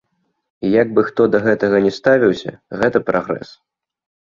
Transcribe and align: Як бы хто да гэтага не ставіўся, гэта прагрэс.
Як 0.81 0.87
бы 0.95 1.01
хто 1.09 1.21
да 1.35 1.41
гэтага 1.43 1.83
не 1.85 1.93
ставіўся, 1.99 2.51
гэта 2.83 3.05
прагрэс. 3.13 3.49